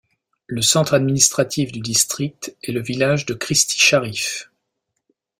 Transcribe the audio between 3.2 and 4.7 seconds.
de Christi Sharif.